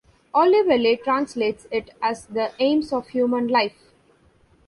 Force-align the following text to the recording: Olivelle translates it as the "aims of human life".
Olivelle 0.33 0.95
translates 0.97 1.67
it 1.69 1.91
as 2.01 2.25
the 2.25 2.53
"aims 2.57 2.91
of 2.91 3.09
human 3.09 3.47
life". 3.47 3.91